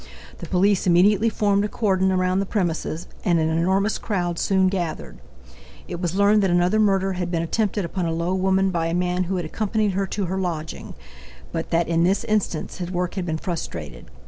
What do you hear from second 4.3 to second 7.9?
soon gathered. It was learned that another murder had been attempted